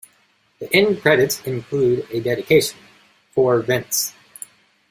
[0.57, 2.79] The end credits include a dedication,
[3.35, 4.15] For Vince.